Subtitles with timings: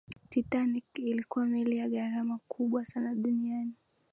[0.29, 3.73] titanic ilikuwa meli ya gharama kubwa sana duniani